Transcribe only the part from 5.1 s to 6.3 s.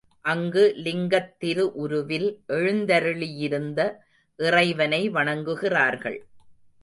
வணங்குகிறார்கள்.